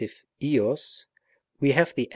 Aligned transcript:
cos 0.41 1.05
we 1.59 1.73
have 1.73 1.93
the 1.93 2.05
A. 2.05 2.09